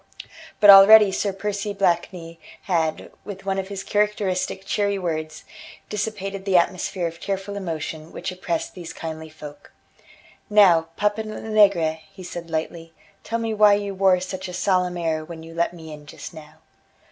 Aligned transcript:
But 0.59 0.71
already 0.71 1.11
Sir 1.11 1.31
Percy 1.31 1.73
Blakeney 1.73 2.39
had, 2.63 3.11
with 3.23 3.45
one 3.45 3.59
of 3.59 3.67
his 3.67 3.83
characteristic 3.83 4.65
cheery 4.65 4.97
words, 4.97 5.43
dissipated 5.89 6.43
the 6.43 6.57
atmosphere 6.57 7.05
of 7.05 7.19
tearful 7.19 7.55
emotion 7.55 8.11
which 8.11 8.31
oppressed 8.31 8.73
these 8.73 8.93
kindly 8.93 9.29
folk. 9.29 9.71
"Now, 10.49 10.87
Papa 10.97 11.21
Lenegre," 11.21 11.99
he 12.11 12.23
said 12.23 12.49
lightly, 12.49 12.93
"tell 13.23 13.37
me 13.37 13.53
why 13.53 13.75
you 13.75 13.93
wore 13.93 14.19
such 14.19 14.47
a 14.47 14.53
solemn 14.53 14.97
air 14.97 15.23
when 15.23 15.43
you 15.43 15.53
let 15.53 15.71
me 15.71 15.93
in 15.93 16.07
just 16.07 16.33
now." 16.33 16.55